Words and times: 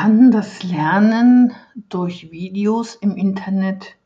Kann 0.00 0.30
das 0.30 0.62
Lernen 0.62 1.52
durch 1.90 2.30
Videos 2.30 2.94
im 2.94 3.18
Internet 3.18 3.96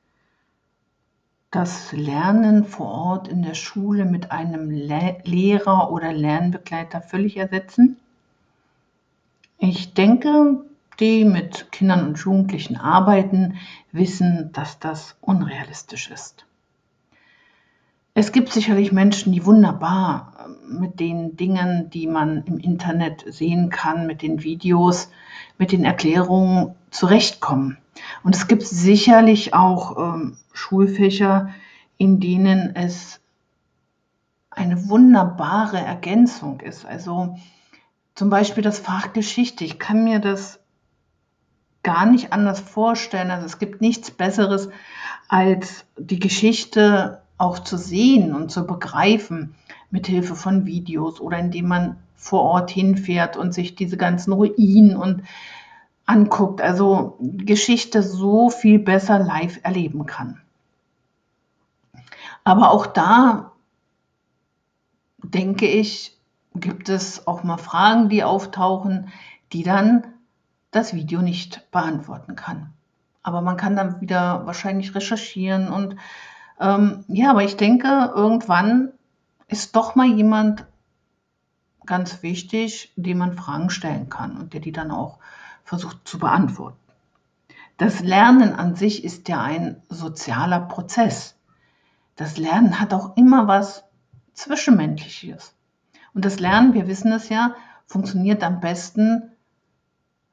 das 1.52 1.92
Lernen 1.92 2.64
vor 2.64 2.88
Ort 2.88 3.28
in 3.28 3.42
der 3.42 3.54
Schule 3.54 4.04
mit 4.04 4.32
einem 4.32 4.72
Le 4.72 5.18
Lehrer 5.22 5.92
oder 5.92 6.12
Lernbegleiter 6.12 7.00
völlig 7.00 7.36
ersetzen? 7.36 7.96
Ich 9.58 9.94
denke, 9.94 10.64
die 10.98 11.24
mit 11.24 11.70
Kindern 11.70 12.08
und 12.08 12.18
Jugendlichen 12.18 12.76
arbeiten, 12.76 13.58
wissen, 13.92 14.50
dass 14.52 14.80
das 14.80 15.16
unrealistisch 15.20 16.10
ist. 16.10 16.44
Es 18.14 18.32
gibt 18.32 18.52
sicherlich 18.52 18.90
Menschen, 18.90 19.32
die 19.32 19.46
wunderbar 19.46 20.33
mit 20.68 21.00
den 21.00 21.36
Dingen, 21.36 21.90
die 21.90 22.06
man 22.06 22.44
im 22.44 22.58
Internet 22.58 23.24
sehen 23.26 23.70
kann, 23.70 24.06
mit 24.06 24.22
den 24.22 24.42
Videos, 24.42 25.10
mit 25.58 25.72
den 25.72 25.84
Erklärungen 25.84 26.74
zurechtkommen. 26.90 27.78
Und 28.22 28.34
es 28.34 28.48
gibt 28.48 28.62
sicherlich 28.62 29.54
auch 29.54 29.98
ähm, 29.98 30.36
Schulfächer, 30.52 31.50
in 31.96 32.20
denen 32.20 32.74
es 32.74 33.20
eine 34.50 34.88
wunderbare 34.88 35.78
Ergänzung 35.78 36.60
ist. 36.60 36.84
Also 36.84 37.36
zum 38.14 38.30
Beispiel 38.30 38.62
das 38.62 38.78
Fach 38.78 39.12
Geschichte. 39.12 39.64
Ich 39.64 39.78
kann 39.78 40.04
mir 40.04 40.20
das 40.20 40.60
gar 41.82 42.06
nicht 42.06 42.32
anders 42.32 42.60
vorstellen. 42.60 43.30
Also 43.30 43.46
es 43.46 43.58
gibt 43.58 43.80
nichts 43.80 44.10
Besseres, 44.10 44.68
als 45.28 45.84
die 45.98 46.18
Geschichte 46.18 47.23
auch 47.36 47.58
zu 47.58 47.76
sehen 47.76 48.34
und 48.34 48.50
zu 48.50 48.66
begreifen 48.66 49.54
mit 49.90 50.06
Hilfe 50.06 50.34
von 50.34 50.66
Videos 50.66 51.20
oder 51.20 51.38
indem 51.38 51.68
man 51.68 51.96
vor 52.14 52.42
Ort 52.42 52.70
hinfährt 52.70 53.36
und 53.36 53.52
sich 53.52 53.74
diese 53.74 53.96
ganzen 53.96 54.32
Ruinen 54.32 54.96
und 54.96 55.22
anguckt. 56.06 56.60
Also 56.60 57.18
Geschichte 57.20 58.02
so 58.02 58.50
viel 58.50 58.78
besser 58.78 59.18
live 59.18 59.60
erleben 59.62 60.06
kann. 60.06 60.40
Aber 62.44 62.70
auch 62.70 62.86
da 62.86 63.52
denke 65.22 65.66
ich, 65.66 66.16
gibt 66.54 66.88
es 66.88 67.26
auch 67.26 67.42
mal 67.42 67.56
Fragen, 67.56 68.08
die 68.08 68.22
auftauchen, 68.22 69.08
die 69.52 69.62
dann 69.62 70.06
das 70.70 70.94
Video 70.94 71.22
nicht 71.22 71.70
beantworten 71.70 72.36
kann. 72.36 72.72
Aber 73.22 73.40
man 73.40 73.56
kann 73.56 73.76
dann 73.76 74.00
wieder 74.00 74.46
wahrscheinlich 74.46 74.94
recherchieren 74.94 75.68
und 75.68 75.96
ähm, 76.60 77.04
ja, 77.08 77.30
aber 77.30 77.44
ich 77.44 77.56
denke, 77.56 78.12
irgendwann 78.14 78.92
ist 79.48 79.76
doch 79.76 79.94
mal 79.94 80.06
jemand 80.06 80.66
ganz 81.86 82.22
wichtig, 82.22 82.92
dem 82.96 83.18
man 83.18 83.36
Fragen 83.36 83.70
stellen 83.70 84.08
kann 84.08 84.36
und 84.36 84.54
der 84.54 84.60
die 84.60 84.72
dann 84.72 84.90
auch 84.90 85.18
versucht 85.64 86.06
zu 86.06 86.18
beantworten. 86.18 86.78
Das 87.76 88.00
Lernen 88.00 88.54
an 88.54 88.76
sich 88.76 89.04
ist 89.04 89.28
ja 89.28 89.42
ein 89.42 89.82
sozialer 89.88 90.60
Prozess. 90.60 91.36
Das 92.16 92.38
Lernen 92.38 92.78
hat 92.78 92.94
auch 92.94 93.16
immer 93.16 93.48
was 93.48 93.84
Zwischenmenschliches. 94.34 95.54
Und 96.14 96.24
das 96.24 96.38
Lernen, 96.38 96.74
wir 96.74 96.86
wissen 96.86 97.10
es 97.12 97.28
ja, 97.28 97.54
funktioniert 97.86 98.42
am 98.44 98.60
besten, 98.60 99.32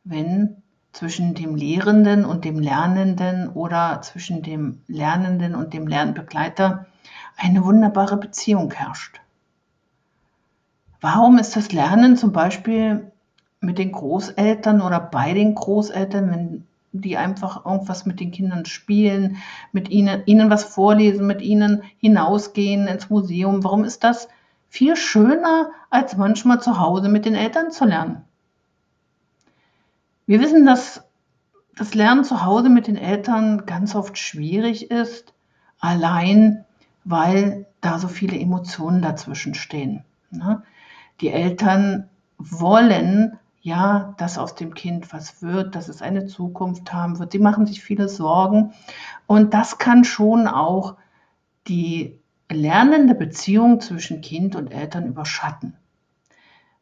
wenn 0.03 0.60
zwischen 0.91 1.33
dem 1.33 1.55
Lehrenden 1.55 2.25
und 2.25 2.45
dem 2.45 2.59
Lernenden 2.59 3.49
oder 3.49 4.01
zwischen 4.01 4.41
dem 4.41 4.81
Lernenden 4.87 5.55
und 5.55 5.73
dem 5.73 5.87
Lernbegleiter 5.87 6.85
eine 7.37 7.63
wunderbare 7.63 8.17
Beziehung 8.17 8.71
herrscht. 8.71 9.21
Warum 10.99 11.37
ist 11.39 11.55
das 11.55 11.71
Lernen 11.71 12.17
zum 12.17 12.31
Beispiel 12.31 13.11
mit 13.59 13.77
den 13.77 13.91
Großeltern 13.91 14.81
oder 14.81 14.99
bei 14.99 15.33
den 15.33 15.55
Großeltern, 15.55 16.29
wenn 16.31 16.67
die 16.91 17.17
einfach 17.17 17.65
irgendwas 17.65 18.05
mit 18.05 18.19
den 18.19 18.31
Kindern 18.31 18.65
spielen, 18.65 19.37
mit 19.71 19.89
ihnen, 19.89 20.23
ihnen 20.25 20.49
was 20.49 20.63
vorlesen, 20.63 21.25
mit 21.25 21.41
ihnen 21.41 21.83
hinausgehen 21.97 22.87
ins 22.87 23.09
Museum, 23.09 23.63
warum 23.63 23.83
ist 23.83 24.03
das 24.03 24.27
viel 24.69 24.95
schöner, 24.95 25.71
als 25.89 26.17
manchmal 26.17 26.61
zu 26.61 26.79
Hause 26.79 27.09
mit 27.09 27.25
den 27.25 27.35
Eltern 27.35 27.71
zu 27.71 27.85
lernen? 27.85 28.23
Wir 30.31 30.39
wissen, 30.39 30.65
dass 30.65 31.03
das 31.75 31.93
Lernen 31.93 32.23
zu 32.23 32.45
Hause 32.45 32.69
mit 32.69 32.87
den 32.87 32.95
Eltern 32.95 33.65
ganz 33.65 33.95
oft 33.95 34.17
schwierig 34.17 34.89
ist, 34.89 35.33
allein 35.77 36.63
weil 37.03 37.65
da 37.81 37.99
so 37.99 38.07
viele 38.07 38.39
Emotionen 38.39 39.01
dazwischen 39.01 39.55
stehen. 39.55 40.05
Ne? 40.29 40.63
Die 41.19 41.31
Eltern 41.31 42.07
wollen 42.37 43.39
ja, 43.59 44.15
dass 44.19 44.37
aus 44.37 44.55
dem 44.55 44.73
Kind 44.73 45.11
was 45.11 45.41
wird, 45.41 45.75
dass 45.75 45.89
es 45.89 46.01
eine 46.01 46.27
Zukunft 46.27 46.93
haben 46.93 47.19
wird. 47.19 47.33
Sie 47.33 47.39
machen 47.39 47.65
sich 47.65 47.81
viele 47.81 48.07
Sorgen 48.07 48.71
und 49.27 49.53
das 49.53 49.79
kann 49.79 50.05
schon 50.05 50.47
auch 50.47 50.95
die 51.67 52.17
lernende 52.49 53.15
Beziehung 53.15 53.81
zwischen 53.81 54.21
Kind 54.21 54.55
und 54.55 54.71
Eltern 54.71 55.07
überschatten. 55.07 55.75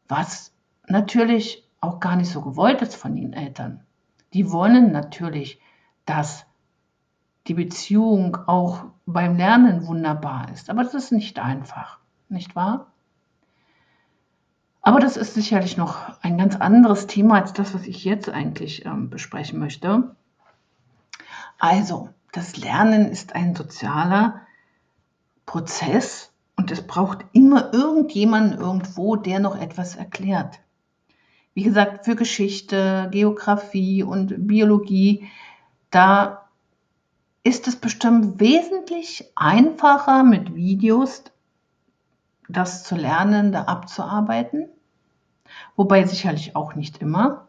Was 0.07 0.53
natürlich 0.85 1.67
auch 1.81 1.99
gar 1.99 2.15
nicht 2.15 2.31
so 2.31 2.41
gewollt 2.41 2.81
ist 2.81 2.95
von 2.95 3.15
den 3.15 3.33
Eltern. 3.33 3.85
Die 4.33 4.51
wollen 4.51 4.91
natürlich, 4.91 5.59
dass 6.05 6.45
die 7.47 7.53
Beziehung 7.53 8.37
auch 8.47 8.85
beim 9.05 9.35
Lernen 9.35 9.87
wunderbar 9.87 10.49
ist. 10.53 10.69
Aber 10.69 10.83
das 10.83 10.93
ist 10.93 11.11
nicht 11.11 11.39
einfach, 11.39 11.99
nicht 12.27 12.55
wahr? 12.55 12.91
Aber 14.81 14.99
das 14.99 15.17
ist 15.17 15.33
sicherlich 15.33 15.77
noch 15.77 16.21
ein 16.21 16.37
ganz 16.37 16.55
anderes 16.55 17.07
Thema 17.07 17.35
als 17.35 17.53
das, 17.53 17.73
was 17.73 17.85
ich 17.85 18.05
jetzt 18.05 18.29
eigentlich 18.29 18.85
ähm, 18.85 19.09
besprechen 19.09 19.59
möchte. 19.59 20.15
Also, 21.57 22.09
das 22.31 22.55
Lernen 22.57 23.07
ist 23.07 23.35
ein 23.35 23.55
sozialer 23.55 24.41
Prozess 25.45 26.31
und 26.55 26.71
es 26.71 26.85
braucht 26.85 27.25
immer 27.33 27.73
irgendjemanden 27.73 28.59
irgendwo, 28.59 29.15
der 29.15 29.39
noch 29.39 29.59
etwas 29.59 29.95
erklärt. 29.95 30.59
Wie 31.53 31.63
gesagt, 31.63 32.05
für 32.05 32.15
Geschichte, 32.15 33.09
Geografie 33.11 34.03
und 34.03 34.47
Biologie, 34.47 35.27
da 35.91 36.49
ist 37.43 37.67
es 37.67 37.75
bestimmt 37.75 38.39
wesentlich 38.39 39.31
einfacher 39.35 40.23
mit 40.23 40.55
Videos 40.55 41.23
das 42.49 42.83
zu 42.83 42.95
lernen, 42.95 43.51
da 43.51 43.63
abzuarbeiten. 43.63 44.67
Wobei 45.75 46.05
sicherlich 46.05 46.55
auch 46.55 46.75
nicht 46.75 46.97
immer. 46.97 47.47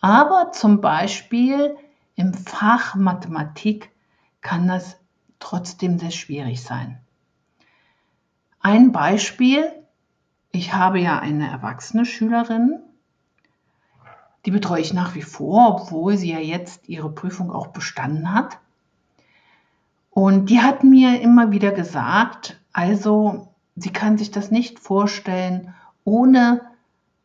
Aber 0.00 0.52
zum 0.52 0.80
Beispiel 0.80 1.76
im 2.16 2.34
Fach 2.34 2.96
Mathematik 2.96 3.90
kann 4.40 4.68
das 4.68 4.98
trotzdem 5.38 5.98
sehr 5.98 6.10
schwierig 6.10 6.62
sein. 6.62 7.00
Ein 8.60 8.92
Beispiel. 8.92 9.72
Ich 10.52 10.74
habe 10.74 10.98
ja 11.00 11.20
eine 11.20 11.48
erwachsene 11.48 12.04
Schülerin, 12.04 12.80
die 14.46 14.50
betreue 14.50 14.80
ich 14.80 14.94
nach 14.94 15.14
wie 15.14 15.22
vor, 15.22 15.68
obwohl 15.68 16.16
sie 16.16 16.32
ja 16.32 16.38
jetzt 16.38 16.88
ihre 16.88 17.10
Prüfung 17.10 17.50
auch 17.50 17.68
bestanden 17.68 18.32
hat. 18.32 18.58
Und 20.10 20.50
die 20.50 20.60
hat 20.60 20.82
mir 20.82 21.20
immer 21.20 21.52
wieder 21.52 21.72
gesagt, 21.72 22.60
also 22.72 23.48
sie 23.76 23.90
kann 23.90 24.18
sich 24.18 24.30
das 24.30 24.50
nicht 24.50 24.78
vorstellen, 24.78 25.74
ohne 26.04 26.62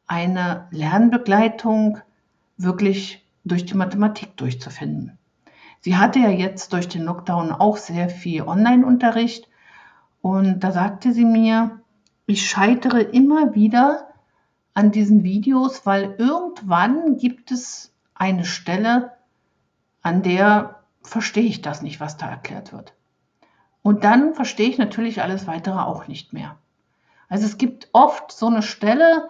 eine 0.07 0.67
Lernbegleitung 0.71 1.99
wirklich 2.57 3.25
durch 3.43 3.65
die 3.65 3.75
Mathematik 3.75 4.37
durchzufinden. 4.37 5.17
Sie 5.81 5.97
hatte 5.97 6.19
ja 6.19 6.29
jetzt 6.29 6.73
durch 6.73 6.87
den 6.87 7.03
Lockdown 7.03 7.51
auch 7.51 7.77
sehr 7.77 8.09
viel 8.09 8.43
Online-Unterricht 8.43 9.47
und 10.21 10.59
da 10.59 10.71
sagte 10.71 11.13
sie 11.13 11.25
mir, 11.25 11.79
ich 12.25 12.49
scheitere 12.49 13.01
immer 13.01 13.53
wieder 13.53 14.07
an 14.75 14.91
diesen 14.91 15.23
Videos, 15.23 15.85
weil 15.85 16.15
irgendwann 16.19 17.17
gibt 17.17 17.51
es 17.51 17.93
eine 18.13 18.45
Stelle, 18.45 19.13
an 20.03 20.21
der 20.21 20.81
verstehe 21.01 21.45
ich 21.45 21.61
das 21.61 21.81
nicht, 21.81 21.99
was 21.99 22.17
da 22.17 22.29
erklärt 22.29 22.73
wird. 22.73 22.93
Und 23.81 24.03
dann 24.03 24.33
verstehe 24.33 24.69
ich 24.69 24.77
natürlich 24.77 25.21
alles 25.21 25.47
weitere 25.47 25.79
auch 25.79 26.07
nicht 26.07 26.33
mehr. 26.33 26.57
Also 27.29 27.45
es 27.45 27.57
gibt 27.57 27.87
oft 27.93 28.31
so 28.31 28.47
eine 28.47 28.61
Stelle, 28.61 29.29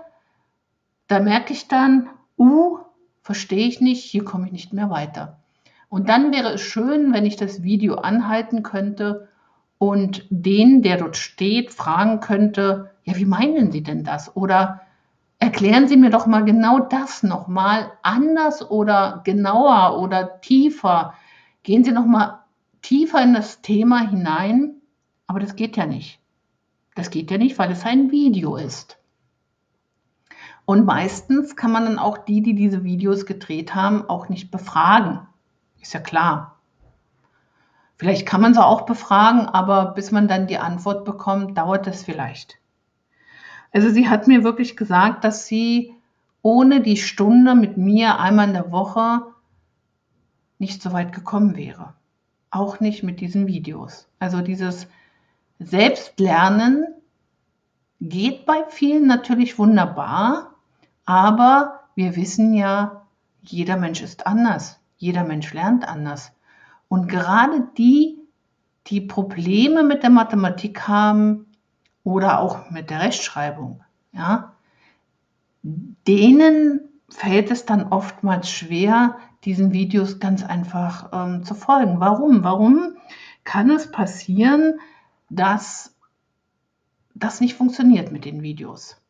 da 1.08 1.20
merke 1.20 1.54
ich 1.54 1.68
dann, 1.68 2.10
uh, 2.38 2.80
verstehe 3.22 3.68
ich 3.68 3.80
nicht, 3.82 4.04
hier 4.04 4.26
komme 4.26 4.48
ich 4.48 4.52
nicht 4.52 4.74
mehr 4.74 4.90
weiter. 4.90 5.40
Und 5.90 6.10
dann 6.10 6.34
wäre 6.34 6.54
es 6.54 6.62
schön, 6.62 7.14
wenn 7.14 7.26
ich 7.26 7.36
das 7.36 7.62
Video 7.62 7.96
anhalten 7.96 8.64
könnte 8.64 9.30
und 9.78 10.26
den, 10.30 10.82
der 10.82 10.98
dort 10.98 11.18
steht, 11.18 11.72
fragen 11.72 12.20
könnte, 12.20 12.92
ja, 13.04 13.16
wie 13.16 13.26
meinen 13.26 13.72
Sie 13.72 13.84
denn 13.84 14.04
das? 14.04 14.36
Oder 14.36 14.82
Erklären 15.46 15.88
Sie 15.88 15.96
mir 15.96 16.10
doch 16.10 16.26
mal 16.26 16.44
genau 16.44 16.80
das 16.80 17.22
nochmal 17.22 17.92
anders 18.02 18.68
oder 18.72 19.22
genauer 19.26 20.00
oder 20.02 20.42
tiefer. 20.42 21.14
Gehen 21.62 21.84
Sie 21.84 21.92
noch 21.92 22.08
mal 22.08 22.46
tiefer 22.82 23.22
in 23.22 23.36
das 23.36 23.62
Thema 23.62 24.00
hinein. 24.10 24.82
Aber 25.28 25.40
das 25.40 25.56
geht 25.56 25.78
ja 25.78 25.86
nicht. 25.86 26.20
Das 26.96 27.12
geht 27.12 27.30
ja 27.30 27.38
nicht, 27.38 27.60
weil 27.60 27.70
es 27.70 27.86
ein 27.86 28.10
Video 28.10 28.56
ist. 28.56 28.98
Und 30.66 30.84
meistens 30.84 31.56
kann 31.56 31.72
man 31.72 31.86
dann 31.86 32.00
auch 32.00 32.18
die, 32.18 32.42
die 32.42 32.56
diese 32.56 32.84
Videos 32.84 33.28
gedreht 33.28 33.76
haben, 33.76 34.10
auch 34.10 34.30
nicht 34.30 34.50
befragen. 34.50 35.28
Ist 35.80 35.94
ja 35.94 36.00
klar. 36.00 36.60
Vielleicht 37.98 38.26
kann 38.26 38.42
man 38.42 38.56
sie 38.56 38.66
auch 38.66 38.88
befragen, 38.88 39.42
aber 39.42 39.94
bis 39.94 40.12
man 40.12 40.28
dann 40.28 40.48
die 40.48 40.58
Antwort 40.58 41.06
bekommt, 41.06 41.56
dauert 41.56 41.86
es 41.86 42.02
vielleicht. 42.02 42.58
Also 43.76 43.90
sie 43.90 44.08
hat 44.08 44.26
mir 44.30 44.46
wirklich 44.46 44.78
gesagt, 44.78 45.26
dass 45.26 45.48
sie 45.48 45.94
ohne 46.42 46.80
die 46.80 46.96
Stunde 46.96 47.56
mit 47.56 47.76
mir 47.76 48.20
einmal 48.22 48.48
in 48.48 48.54
der 48.54 48.72
Woche 48.72 49.24
nicht 50.60 50.82
so 50.82 50.94
weit 50.94 51.12
gekommen 51.12 51.58
wäre. 51.58 51.94
Auch 52.52 52.80
nicht 52.80 53.04
mit 53.04 53.20
diesen 53.20 53.48
Videos. 53.48 54.08
Also 54.18 54.40
dieses 54.40 54.88
Selbstlernen 55.60 56.86
geht 58.00 58.46
bei 58.46 58.64
vielen 58.70 59.08
natürlich 59.08 59.60
wunderbar, 59.60 60.56
aber 61.06 61.82
wir 61.96 62.16
wissen 62.16 62.54
ja, 62.54 63.06
jeder 63.42 63.76
Mensch 63.76 64.02
ist 64.02 64.26
anders. 64.26 64.80
Jeder 64.96 65.26
Mensch 65.26 65.54
lernt 65.54 65.86
anders. 65.86 66.32
Und 66.88 67.10
gerade 67.10 67.68
die, 67.78 68.20
die 68.88 69.02
Probleme 69.02 69.84
mit 69.84 70.02
der 70.02 70.12
Mathematik 70.12 70.88
haben 70.88 71.45
oder 72.06 72.40
auch 72.40 72.70
mit 72.70 72.90
der 72.90 73.02
Rechtschreibung, 73.02 73.84
ja, 74.14 74.54
denen 75.64 76.80
fällt 77.10 77.52
es 77.52 77.66
dann 77.66 77.92
oftmals 77.92 78.50
schwer, 78.50 79.18
diesen 79.44 79.74
Videos 79.74 80.20
ganz 80.20 80.44
einfach 80.44 81.10
ähm, 81.12 81.44
zu 81.44 81.56
folgen. 81.56 82.00
Warum? 82.00 82.44
Warum 82.44 82.96
kann 83.44 83.70
es 83.72 83.92
passieren, 83.92 84.80
dass 85.30 85.96
das 87.16 87.42
nicht 87.42 87.56
funktioniert 87.56 88.12
mit 88.12 88.24
den 88.24 88.44
Videos? 88.44 89.02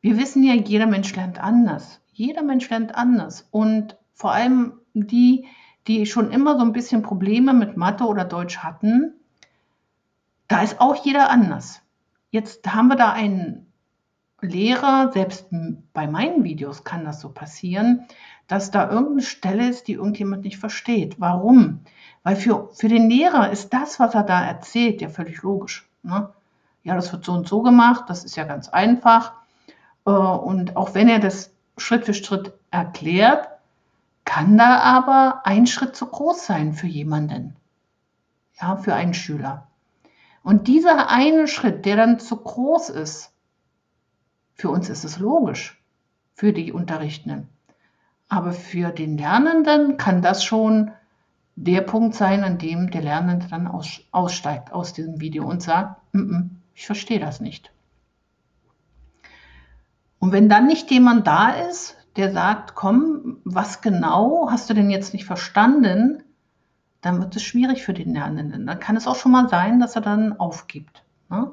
Wir 0.00 0.18
wissen 0.18 0.42
ja, 0.42 0.54
jeder 0.54 0.86
Mensch 0.86 1.14
lernt 1.14 1.38
anders. 1.38 2.00
Jeder 2.12 2.42
Mensch 2.42 2.68
lernt 2.68 2.94
anders. 2.96 3.46
Und 3.50 3.96
vor 4.14 4.32
allem 4.32 4.72
die, 4.94 5.46
die 5.86 6.06
schon 6.06 6.32
immer 6.32 6.56
so 6.58 6.64
ein 6.64 6.72
bisschen 6.72 7.02
Probleme 7.02 7.52
mit 7.52 7.76
Mathe 7.76 8.04
oder 8.04 8.24
Deutsch 8.24 8.58
hatten, 8.58 9.19
da 10.50 10.62
ist 10.62 10.80
auch 10.80 11.04
jeder 11.04 11.30
anders. 11.30 11.80
Jetzt 12.32 12.66
haben 12.74 12.88
wir 12.88 12.96
da 12.96 13.12
einen 13.12 13.72
Lehrer, 14.40 15.12
selbst 15.12 15.46
bei 15.92 16.08
meinen 16.08 16.42
Videos 16.42 16.82
kann 16.82 17.04
das 17.04 17.20
so 17.20 17.28
passieren, 17.28 18.08
dass 18.48 18.72
da 18.72 18.90
irgendeine 18.90 19.22
Stelle 19.22 19.68
ist, 19.68 19.86
die 19.86 19.92
irgendjemand 19.92 20.42
nicht 20.42 20.58
versteht. 20.58 21.20
Warum? 21.20 21.84
Weil 22.24 22.34
für, 22.34 22.68
für 22.72 22.88
den 22.88 23.08
Lehrer 23.08 23.50
ist 23.50 23.72
das, 23.72 24.00
was 24.00 24.14
er 24.16 24.24
da 24.24 24.42
erzählt, 24.42 25.00
ja 25.00 25.08
völlig 25.08 25.40
logisch. 25.42 25.88
Ne? 26.02 26.30
Ja, 26.82 26.96
das 26.96 27.12
wird 27.12 27.24
so 27.24 27.32
und 27.32 27.46
so 27.46 27.62
gemacht, 27.62 28.06
das 28.08 28.24
ist 28.24 28.34
ja 28.34 28.42
ganz 28.42 28.68
einfach. 28.68 29.34
Äh, 30.04 30.10
und 30.10 30.74
auch 30.76 30.94
wenn 30.94 31.08
er 31.08 31.20
das 31.20 31.52
Schritt 31.76 32.06
für 32.06 32.14
Schritt 32.14 32.54
erklärt, 32.72 33.48
kann 34.24 34.58
da 34.58 34.80
aber 34.80 35.42
ein 35.44 35.68
Schritt 35.68 35.94
zu 35.94 36.06
groß 36.06 36.44
sein 36.44 36.72
für 36.72 36.88
jemanden. 36.88 37.54
Ja, 38.60 38.76
für 38.76 38.94
einen 38.94 39.14
Schüler. 39.14 39.68
Und 40.42 40.68
dieser 40.68 41.10
eine 41.10 41.46
Schritt, 41.46 41.84
der 41.84 41.96
dann 41.96 42.18
zu 42.18 42.36
groß 42.36 42.90
ist, 42.90 43.32
für 44.54 44.70
uns 44.70 44.88
ist 44.88 45.04
es 45.04 45.18
logisch, 45.18 45.82
für 46.34 46.52
die 46.52 46.72
Unterrichtenden. 46.72 47.48
Aber 48.28 48.52
für 48.52 48.90
den 48.90 49.18
Lernenden 49.18 49.96
kann 49.96 50.22
das 50.22 50.44
schon 50.44 50.92
der 51.56 51.82
Punkt 51.82 52.14
sein, 52.14 52.44
an 52.44 52.58
dem 52.58 52.90
der 52.90 53.02
Lernende 53.02 53.46
dann 53.48 53.66
aussteigt 53.66 54.72
aus 54.72 54.92
diesem 54.92 55.20
Video 55.20 55.46
und 55.46 55.62
sagt, 55.62 56.00
mm 56.14 56.18
-mm, 56.18 56.50
ich 56.74 56.86
verstehe 56.86 57.20
das 57.20 57.40
nicht. 57.40 57.72
Und 60.18 60.32
wenn 60.32 60.48
dann 60.48 60.66
nicht 60.66 60.90
jemand 60.90 61.26
da 61.26 61.50
ist, 61.50 61.96
der 62.16 62.32
sagt, 62.32 62.74
komm, 62.74 63.38
was 63.44 63.80
genau 63.80 64.48
hast 64.50 64.70
du 64.70 64.74
denn 64.74 64.90
jetzt 64.90 65.12
nicht 65.12 65.24
verstanden, 65.24 66.22
dann 67.00 67.20
wird 67.20 67.34
es 67.36 67.42
schwierig 67.42 67.82
für 67.82 67.94
den 67.94 68.14
Lernenden. 68.14 68.66
Dann 68.66 68.80
kann 68.80 68.96
es 68.96 69.06
auch 69.06 69.16
schon 69.16 69.32
mal 69.32 69.48
sein, 69.48 69.80
dass 69.80 69.96
er 69.96 70.02
dann 70.02 70.38
aufgibt. 70.38 71.04
Ne? 71.28 71.52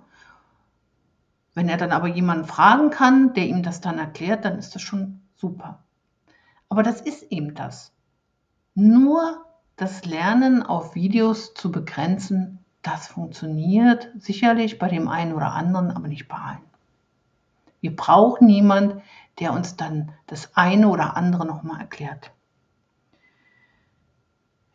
Wenn 1.54 1.70
er 1.70 1.78
dann 1.78 1.92
aber 1.92 2.08
jemanden 2.08 2.46
fragen 2.46 2.90
kann, 2.90 3.34
der 3.34 3.48
ihm 3.48 3.64
das 3.64 3.82
dann 3.82 3.98
erklärt, 3.98 4.46
dann 4.46 4.60
ist 4.60 4.76
das 4.76 4.82
schon 4.82 5.22
super. 5.36 5.84
Aber 6.70 6.84
das 6.84 7.02
ist 7.02 7.24
eben 7.32 7.56
das. 7.56 7.94
Nur 8.76 9.46
das 9.76 10.06
Lernen 10.06 10.64
auf 10.64 10.96
Videos 10.96 11.54
zu 11.54 11.72
begrenzen, 11.72 12.60
das 12.82 13.08
funktioniert 13.08 14.10
sicherlich 14.18 14.80
bei 14.80 14.88
dem 14.88 15.08
einen 15.08 15.34
oder 15.34 15.54
anderen, 15.54 15.92
aber 15.92 16.08
nicht 16.08 16.28
bei 16.28 16.38
allen. 16.38 16.64
Wir 17.82 17.96
brauchen 17.96 18.50
jemanden, 18.50 19.02
der 19.40 19.54
uns 19.54 19.76
dann 19.76 20.12
das 20.26 20.56
eine 20.56 20.90
oder 20.90 21.16
andere 21.16 21.46
nochmal 21.46 21.82
erklärt. 21.82 22.32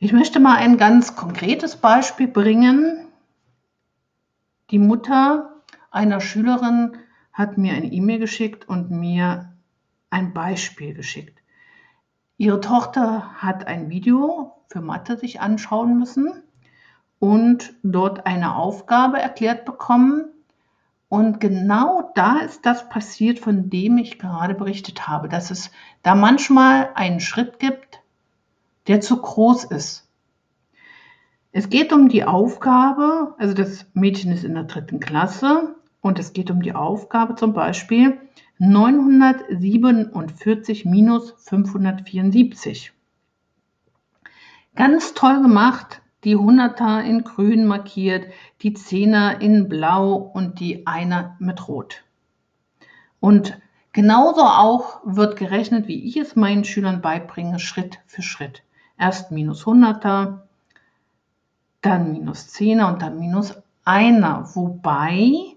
Ich 0.04 0.12
möchte 0.12 0.40
mal 0.40 0.56
ein 0.56 0.78
ganz 0.78 1.14
konkretes 1.14 1.76
Beispiel 1.76 2.26
bringen. 2.26 3.06
Die 4.72 4.80
Mutter 4.80 5.62
einer 5.92 6.20
Schülerin 6.20 6.96
hat 7.32 7.56
mir 7.56 7.74
eine 7.74 7.86
E-Mail 7.86 8.18
geschickt 8.18 8.68
und 8.68 8.90
mir 8.90 9.52
ein 10.10 10.32
Beispiel 10.34 10.92
geschickt. 10.92 11.40
Ihre 12.36 12.60
Tochter 12.60 13.32
hat 13.40 13.68
ein 13.68 13.90
Video 13.90 14.64
für 14.66 14.80
Mathe 14.80 15.16
sich 15.16 15.40
anschauen 15.40 15.96
müssen 16.00 16.32
und 17.20 17.72
dort 17.84 18.26
eine 18.26 18.56
Aufgabe 18.56 19.20
erklärt 19.20 19.64
bekommen. 19.64 20.24
Und 21.08 21.38
genau 21.38 22.10
da 22.16 22.40
ist 22.40 22.66
das 22.66 22.88
passiert, 22.88 23.38
von 23.38 23.70
dem 23.70 23.98
ich 23.98 24.18
gerade 24.18 24.54
berichtet 24.54 25.06
habe, 25.06 25.28
dass 25.28 25.52
es 25.52 25.70
da 26.02 26.16
manchmal 26.16 26.90
einen 26.96 27.20
Schritt 27.20 27.60
gibt, 27.60 28.01
der 28.88 29.00
zu 29.00 29.20
groß 29.20 29.64
ist. 29.64 30.08
Es 31.52 31.68
geht 31.68 31.92
um 31.92 32.08
die 32.08 32.24
Aufgabe, 32.24 33.34
also 33.38 33.54
das 33.54 33.86
Mädchen 33.92 34.32
ist 34.32 34.44
in 34.44 34.54
der 34.54 34.64
dritten 34.64 34.98
Klasse 35.00 35.76
und 36.00 36.18
es 36.18 36.32
geht 36.32 36.50
um 36.50 36.62
die 36.62 36.74
Aufgabe 36.74 37.34
zum 37.34 37.52
Beispiel 37.52 38.18
947 38.58 40.84
minus 40.84 41.34
574. 41.38 42.92
Ganz 44.74 45.14
toll 45.14 45.42
gemacht, 45.42 46.02
die 46.24 46.36
Hunderter 46.36 47.02
in 47.02 47.24
grün 47.24 47.66
markiert, 47.66 48.26
die 48.62 48.74
Zehner 48.74 49.40
in 49.40 49.68
blau 49.68 50.14
und 50.14 50.60
die 50.60 50.86
Einer 50.86 51.36
mit 51.40 51.66
rot. 51.68 52.04
Und 53.20 53.58
genauso 53.92 54.42
auch 54.42 55.00
wird 55.04 55.36
gerechnet, 55.36 55.88
wie 55.88 56.06
ich 56.06 56.16
es 56.16 56.36
meinen 56.36 56.64
Schülern 56.64 57.02
beibringe, 57.02 57.58
Schritt 57.58 57.98
für 58.06 58.22
Schritt. 58.22 58.62
Erst 59.02 59.32
minus 59.32 59.66
Hunderter, 59.66 60.46
dann 61.80 62.12
minus 62.12 62.48
Zehner 62.48 62.88
und 62.88 63.02
dann 63.02 63.18
minus 63.18 63.54
Einer, 63.84 64.48
wobei 64.54 65.56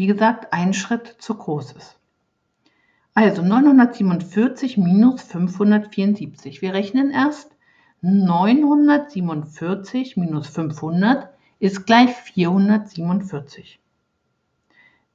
wie 0.00 0.06
gesagt, 0.06 0.54
ein 0.54 0.72
Schritt 0.72 1.16
zu 1.18 1.34
groß 1.34 1.72
ist. 1.72 1.98
Also 3.12 3.42
947 3.42 4.78
minus 4.78 5.24
574. 5.24 6.62
Wir 6.62 6.72
rechnen 6.72 7.10
erst 7.10 7.54
947 8.00 10.16
minus 10.16 10.48
500 10.48 11.28
ist 11.58 11.84
gleich 11.84 12.14
447. 12.14 13.78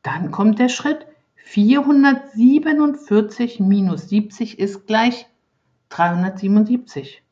Dann 0.03 0.29
kommt 0.29 0.60
der 0.60 0.69
Schritt 0.69 1.07
447 1.38 3.60
minus 3.60 4.10
70 4.10 4.60
ist 4.60 4.86
gleich 4.86 5.25
377. 5.96 7.24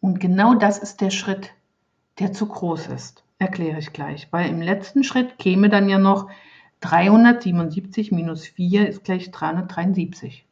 Und 0.00 0.18
genau 0.18 0.54
das 0.54 0.78
ist 0.78 1.02
der 1.02 1.10
Schritt, 1.10 1.52
der 2.18 2.32
zu 2.32 2.46
groß 2.46 2.86
ist. 2.86 3.22
Erkläre 3.38 3.78
ich 3.78 3.92
gleich, 3.92 4.28
weil 4.30 4.48
im 4.48 4.62
letzten 4.62 5.04
Schritt 5.04 5.38
käme 5.38 5.68
dann 5.68 5.90
ja 5.90 5.98
noch 5.98 6.30
377 6.80 8.12
minus 8.12 8.46
4 8.46 8.88
ist 8.88 9.04
gleich 9.04 9.30
373. 9.30 10.46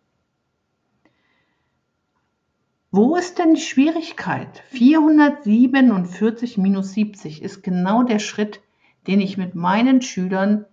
Wo 2.90 3.16
ist 3.16 3.38
denn 3.38 3.54
die 3.54 3.60
Schwierigkeit? 3.62 4.62
447 4.68 6.58
minus 6.58 6.92
70 6.92 7.42
ist 7.42 7.62
genau 7.62 8.02
der 8.02 8.18
Schritt, 8.18 8.60
den 9.06 9.20
ich 9.20 9.38
mit 9.38 9.54
meinen 9.54 10.02
Schülern 10.02 10.66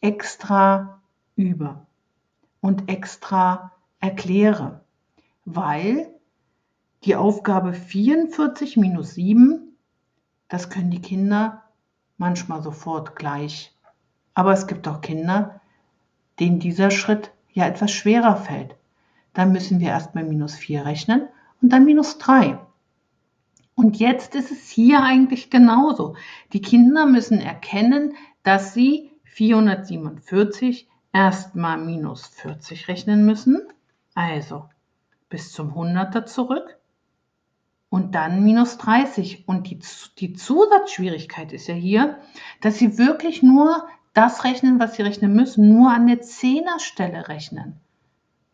extra 0.00 1.02
übe 1.36 1.86
und 2.60 2.88
extra 2.90 3.72
erkläre, 4.00 4.82
weil 5.54 6.08
die 7.04 7.16
Aufgabe 7.16 7.72
44 7.72 8.76
minus 8.76 9.14
7 9.14 9.68
das 10.48 10.70
können 10.70 10.90
die 10.90 11.02
Kinder 11.02 11.64
manchmal 12.16 12.62
sofort 12.62 13.16
gleich. 13.16 13.76
Aber 14.34 14.52
es 14.52 14.66
gibt 14.66 14.88
auch 14.88 15.00
Kinder, 15.00 15.60
denen 16.40 16.58
dieser 16.58 16.90
Schritt 16.90 17.32
ja 17.52 17.66
etwas 17.66 17.90
schwerer 17.90 18.36
fällt. 18.36 18.76
Dann 19.34 19.52
müssen 19.52 19.78
wir 19.78 19.88
erstmal 19.88 20.24
minus 20.24 20.54
4 20.56 20.86
rechnen 20.86 21.28
und 21.60 21.72
dann 21.72 21.84
minus 21.84 22.18
3. 22.18 22.58
Und 23.74 23.98
jetzt 23.98 24.34
ist 24.34 24.50
es 24.50 24.68
hier 24.68 25.02
eigentlich 25.02 25.50
genauso. 25.50 26.16
Die 26.52 26.62
Kinder 26.62 27.06
müssen 27.06 27.40
erkennen, 27.40 28.14
dass 28.42 28.74
sie 28.74 29.12
447 29.24 30.88
erstmal 31.12 31.78
minus 31.78 32.26
40 32.26 32.88
rechnen 32.88 33.24
müssen, 33.24 33.60
also 34.14 34.68
bis 35.28 35.52
zum 35.52 35.74
100er 35.74 36.24
zurück 36.24 36.78
und 37.90 38.14
dann 38.14 38.44
minus 38.44 38.78
30. 38.78 39.48
Und 39.48 39.68
die, 39.70 39.80
die 40.18 40.34
Zusatzschwierigkeit 40.34 41.52
ist 41.52 41.66
ja 41.68 41.74
hier, 41.74 42.18
dass 42.60 42.78
sie 42.78 42.98
wirklich 42.98 43.42
nur 43.42 43.88
das 44.14 44.44
rechnen, 44.44 44.80
was 44.80 44.96
sie 44.96 45.02
rechnen 45.02 45.34
müssen, 45.34 45.68
nur 45.68 45.90
an 45.90 46.06
der 46.06 46.22
Zehnerstelle 46.22 47.28
rechnen. 47.28 47.80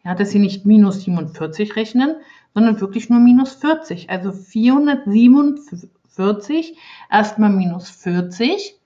Ja, 0.04 0.14
dass 0.14 0.30
sie 0.30 0.38
nicht 0.38 0.64
minus 0.66 1.02
47 1.04 1.76
rechnen, 1.76 2.16
sondern 2.52 2.78
wirklich 2.80 3.08
nur 3.08 3.20
minus 3.20 3.54
40. 3.54 4.10
Also 4.10 4.32
447 4.32 6.76
erstmal 7.10 7.48
minus 7.50 7.88
40 7.90 8.78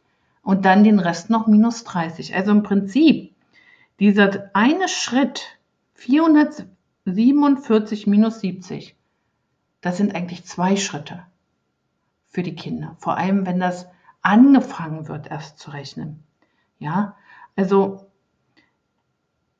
und 0.42 0.64
dann 0.64 0.84
den 0.84 1.00
Rest 1.00 1.28
noch 1.30 1.48
minus 1.48 1.82
30. 1.84 2.36
Also 2.36 2.52
im 2.52 2.62
Prinzip 2.62 3.34
dieser 3.98 4.50
eine 4.54 4.88
Schritt 4.88 5.58
447 7.14 8.06
minus 8.06 8.40
70, 8.40 8.96
das 9.80 9.96
sind 9.96 10.14
eigentlich 10.14 10.44
zwei 10.44 10.76
Schritte 10.76 11.24
für 12.28 12.42
die 12.42 12.54
Kinder. 12.54 12.96
Vor 12.98 13.16
allem, 13.16 13.46
wenn 13.46 13.60
das 13.60 13.86
angefangen 14.22 15.08
wird, 15.08 15.30
erst 15.30 15.58
zu 15.58 15.70
rechnen. 15.70 16.22
Ja, 16.78 17.16
also 17.56 18.10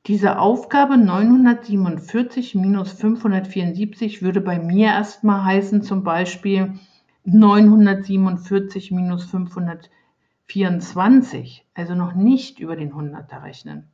diese 0.05 0.37
Aufgabe 0.39 0.97
947 0.97 2.55
minus 2.55 2.93
574 2.93 4.21
würde 4.21 4.39
bei 4.41 4.59
mir 4.59 4.87
erstmal 4.87 5.43
heißen, 5.43 5.83
zum 5.83 6.03
Beispiel 6.03 6.79
947 7.25 8.91
minus 8.91 9.25
524, 9.25 11.65
also 11.73 11.95
noch 11.95 12.13
nicht 12.15 12.59
über 12.59 12.75
den 12.75 12.93
100er 12.93 13.43
rechnen. 13.43 13.87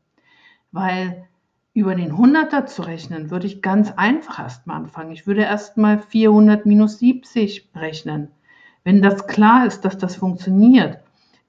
Weil 0.71 1.27
über 1.75 1.93
den 1.93 2.13
100er 2.13 2.65
zu 2.67 2.83
rechnen, 2.83 3.29
würde 3.29 3.47
ich 3.47 3.61
ganz 3.61 3.91
einfach 3.91 4.39
erstmal 4.39 4.77
anfangen. 4.77 5.11
Ich 5.11 5.27
würde 5.27 5.41
erstmal 5.41 5.99
400 5.99 6.65
minus 6.65 6.99
70 6.99 7.69
rechnen. 7.75 8.29
Wenn 8.85 9.01
das 9.01 9.27
klar 9.27 9.65
ist, 9.65 9.83
dass 9.83 9.97
das 9.97 10.15
funktioniert, 10.15 10.99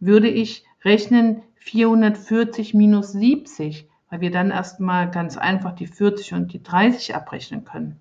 würde 0.01 0.29
ich 0.29 0.65
rechnen 0.85 1.43
440 1.59 2.75
minus 2.75 3.13
70, 3.13 3.89
weil 4.11 4.21
wir 4.21 4.33
dann 4.33 4.51
erstmal 4.51 5.09
ganz 5.13 5.37
einfach 5.37 5.77
die 5.77 5.87
40 5.87 6.35
und 6.35 6.53
die 6.53 6.63
30 6.63 7.15
abrechnen 7.15 7.65
können. 7.65 8.01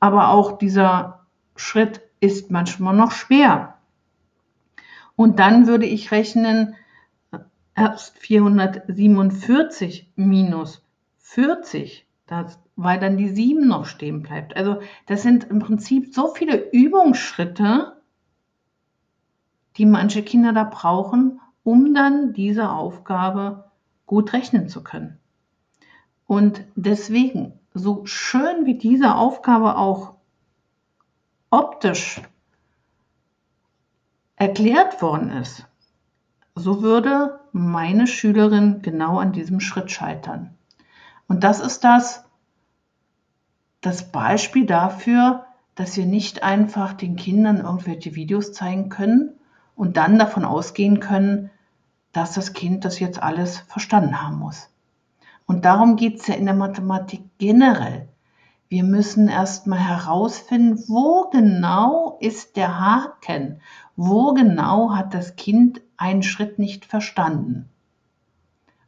Aber 0.00 0.30
auch 0.30 0.58
dieser 0.58 1.20
Schritt 1.54 2.00
ist 2.18 2.50
manchmal 2.50 2.96
noch 2.96 3.12
schwer. 3.12 3.78
Und 5.14 5.38
dann 5.38 5.68
würde 5.68 5.86
ich 5.86 6.10
rechnen 6.10 6.74
erst 7.76 8.18
447 8.18 10.10
minus 10.16 10.82
40, 11.22 12.06
das, 12.26 12.58
weil 12.76 13.00
dann 13.00 13.16
die 13.16 13.30
7 13.30 13.66
noch 13.66 13.86
stehen 13.86 14.22
bleibt. 14.22 14.56
Also 14.56 14.80
das 15.06 15.22
sind 15.22 15.44
im 15.44 15.58
Prinzip 15.60 16.14
so 16.14 16.28
viele 16.28 16.70
Übungsschritte, 16.70 17.96
die 19.76 19.86
manche 19.86 20.22
Kinder 20.22 20.52
da 20.52 20.64
brauchen, 20.64 21.40
um 21.64 21.94
dann 21.94 22.32
diese 22.34 22.70
Aufgabe 22.70 23.70
gut 24.06 24.32
rechnen 24.32 24.68
zu 24.68 24.82
können. 24.82 25.18
Und 26.26 26.64
deswegen, 26.74 27.58
so 27.72 28.04
schön 28.04 28.66
wie 28.66 28.76
diese 28.76 29.14
Aufgabe 29.14 29.76
auch 29.76 30.16
optisch 31.50 32.20
erklärt 34.36 35.00
worden 35.00 35.30
ist, 35.30 35.66
so 36.54 36.82
würde 36.82 37.40
meine 37.52 38.06
Schülerin 38.06 38.82
genau 38.82 39.18
an 39.18 39.32
diesem 39.32 39.60
Schritt 39.60 39.90
scheitern. 39.90 40.54
Und 41.32 41.44
das 41.44 41.60
ist 41.60 41.82
das, 41.82 42.26
das 43.80 44.12
Beispiel 44.12 44.66
dafür, 44.66 45.46
dass 45.74 45.96
wir 45.96 46.04
nicht 46.04 46.42
einfach 46.42 46.92
den 46.92 47.16
Kindern 47.16 47.56
irgendwelche 47.56 48.14
Videos 48.14 48.52
zeigen 48.52 48.90
können 48.90 49.40
und 49.74 49.96
dann 49.96 50.18
davon 50.18 50.44
ausgehen 50.44 51.00
können, 51.00 51.50
dass 52.12 52.34
das 52.34 52.52
Kind 52.52 52.84
das 52.84 53.00
jetzt 53.00 53.22
alles 53.22 53.60
verstanden 53.60 54.20
haben 54.20 54.40
muss. 54.40 54.68
Und 55.46 55.64
darum 55.64 55.96
geht 55.96 56.20
es 56.20 56.26
ja 56.26 56.34
in 56.34 56.44
der 56.44 56.54
Mathematik 56.54 57.22
generell. 57.38 58.10
Wir 58.68 58.84
müssen 58.84 59.28
erstmal 59.28 59.78
herausfinden, 59.78 60.84
wo 60.86 61.30
genau 61.30 62.18
ist 62.20 62.56
der 62.56 62.78
Haken, 62.78 63.62
wo 63.96 64.34
genau 64.34 64.94
hat 64.94 65.14
das 65.14 65.34
Kind 65.36 65.80
einen 65.96 66.22
Schritt 66.22 66.58
nicht 66.58 66.84
verstanden. 66.84 67.70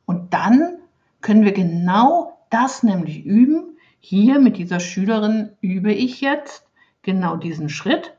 Und 0.05 0.35
dann 0.35 0.77
können 1.23 1.45
wir 1.45 1.53
genau 1.53 2.34
das 2.55 2.85
nämlich 2.85 3.25
üben. 3.25 3.77
Hier 3.99 4.39
mit 4.39 4.57
dieser 4.59 4.79
Schülerin 4.79 5.51
übe 5.61 5.93
ich 5.93 6.21
jetzt 6.21 6.65
genau 7.03 7.37
diesen 7.37 7.69
Schritt. 7.69 8.17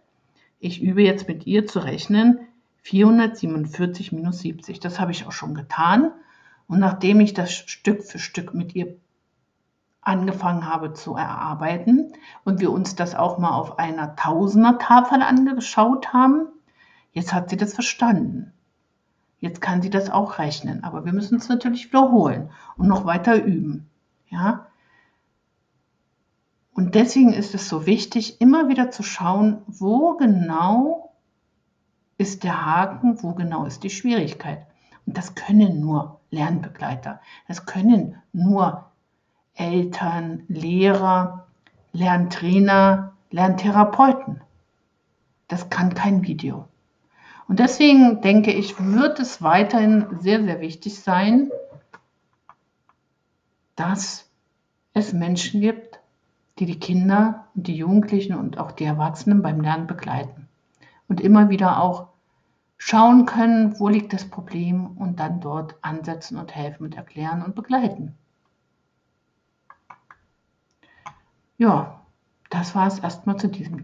Ich 0.59 0.81
übe 0.81 1.01
jetzt 1.01 1.29
mit 1.29 1.47
ihr 1.47 1.67
zu 1.67 1.79
rechnen, 1.79 2.39
447 2.81 4.11
minus 4.11 4.39
70. 4.39 4.81
Das 4.81 4.99
habe 4.99 5.11
ich 5.11 5.25
auch 5.25 5.31
schon 5.31 5.55
getan. 5.55 6.11
Und 6.67 6.79
nachdem 6.79 7.21
ich 7.21 7.33
das 7.33 7.53
Stück 7.53 8.03
für 8.03 8.19
Stück 8.19 8.53
mit 8.53 8.75
ihr 8.75 8.97
angefangen 10.01 10.67
habe 10.67 10.93
zu 10.93 11.15
erarbeiten 11.15 12.11
und 12.43 12.59
wir 12.59 12.71
uns 12.71 12.95
das 12.95 13.15
auch 13.15 13.37
mal 13.37 13.51
auf 13.51 13.79
einer 13.79 14.17
Tausender-Tafel 14.17 15.21
angeschaut 15.21 16.11
haben, 16.11 16.47
jetzt 17.13 17.33
hat 17.33 17.49
sie 17.49 17.57
das 17.57 17.73
verstanden. 17.73 18.51
Jetzt 19.39 19.61
kann 19.61 19.81
sie 19.81 19.89
das 19.89 20.09
auch 20.09 20.39
rechnen, 20.39 20.83
aber 20.83 21.05
wir 21.05 21.13
müssen 21.13 21.37
es 21.37 21.47
natürlich 21.47 21.87
wiederholen 21.87 22.49
und 22.75 22.87
noch 22.87 23.05
weiter 23.05 23.41
üben. 23.41 23.89
Ja? 24.35 24.67
Und 26.73 26.93
deswegen 26.93 27.31
ist 27.31 27.55
es 27.55 27.69
so 27.69 27.85
wichtig, 27.85 28.41
immer 28.41 28.67
wieder 28.67 28.91
zu 28.91 29.01
schauen, 29.01 29.61
wo 29.67 30.17
genau 30.17 31.13
ist 32.17 32.43
der 32.43 32.65
Haken, 32.65 33.23
wo 33.23 33.33
genau 33.33 33.65
ist 33.65 33.83
die 33.83 33.89
Schwierigkeit. 33.89 34.65
Und 35.05 35.17
das 35.17 35.35
können 35.35 35.79
nur 35.79 36.19
Lernbegleiter. 36.31 37.21
Das 37.47 37.65
können 37.65 38.21
nur 38.33 38.91
Eltern, 39.53 40.43
Lehrer, 40.49 41.47
Lerntrainer, 41.93 43.13
Lerntherapeuten. 43.31 44.41
Das 45.47 45.69
kann 45.69 45.93
kein 45.93 46.23
Video. 46.23 46.67
Und 47.47 47.59
deswegen 47.59 48.21
denke 48.21 48.51
ich, 48.51 48.77
wird 48.79 49.19
es 49.19 49.41
weiterhin 49.41 50.07
sehr, 50.19 50.43
sehr 50.43 50.59
wichtig 50.59 50.99
sein, 50.99 51.51
dass 53.75 54.24
es 54.95 55.13
Menschen 55.13 55.61
gibt, 55.61 55.99
die 56.57 56.65
die 56.65 56.79
Kinder 56.79 57.47
und 57.53 57.67
die 57.67 57.75
Jugendlichen 57.75 58.35
und 58.35 58.57
auch 58.57 58.71
die 58.71 58.85
Erwachsenen 58.85 59.41
beim 59.41 59.61
Lernen 59.61 59.87
begleiten 59.87 60.47
und 61.07 61.21
immer 61.21 61.49
wieder 61.49 61.81
auch 61.81 62.07
schauen 62.77 63.25
können, 63.25 63.77
wo 63.79 63.89
liegt 63.89 64.13
das 64.13 64.29
Problem 64.29 64.97
und 64.97 65.19
dann 65.19 65.41
dort 65.41 65.75
ansetzen 65.81 66.37
und 66.37 66.55
helfen 66.55 66.85
und 66.85 66.95
erklären 66.95 67.43
und 67.43 67.55
begleiten. 67.55 68.17
Ja, 71.57 72.01
das 72.49 72.73
war 72.73 72.87
es 72.87 72.99
erstmal 72.99 73.37
zu 73.37 73.49
diesem 73.49 73.83